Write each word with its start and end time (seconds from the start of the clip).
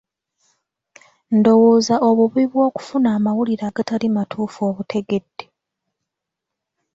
Ndowooza 1.37 1.95
obubi 2.09 2.43
bwokufuna 2.51 3.07
amawulire 3.17 3.63
agatali 3.69 4.07
matuufu 4.15 4.59
obutegedde? 4.69 5.45